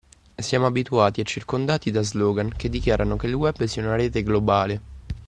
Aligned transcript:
Siamo 0.35 0.65
abituati 0.65 1.21
e 1.21 1.25
circondati 1.25 1.91
da 1.91 2.01
slogan 2.01 2.55
che 2.55 2.69
dichiarano 2.69 3.17
che 3.17 3.27
il 3.27 3.35
web 3.35 3.63
sia 3.65 3.83
un 3.87 3.95
rete 3.95 4.23
globale. 4.23 4.81